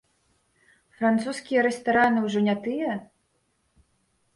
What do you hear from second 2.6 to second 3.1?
тыя?